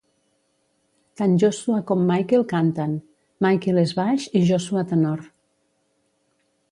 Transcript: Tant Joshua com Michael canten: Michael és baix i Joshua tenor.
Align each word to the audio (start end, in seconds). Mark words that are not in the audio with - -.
Tant 1.19 1.35
Joshua 1.43 1.81
com 1.91 2.01
Michael 2.07 2.45
canten: 2.53 2.95
Michael 3.47 3.81
és 3.83 3.93
baix 4.01 4.25
i 4.39 4.41
Joshua 4.53 4.85
tenor. 4.95 5.23